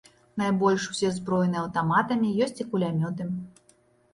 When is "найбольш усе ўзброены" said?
0.41-1.59